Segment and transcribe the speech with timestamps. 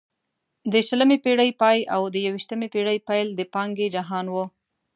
[0.71, 4.45] د شلمې پېړۍ پای او د یوویشتمې پېړۍ پیل د پانګې جهان وو.